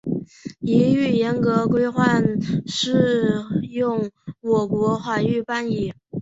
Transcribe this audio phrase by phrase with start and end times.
[0.61, 2.23] 一律严格、规范
[2.65, 4.09] 适用
[4.41, 5.93] 我国法律办理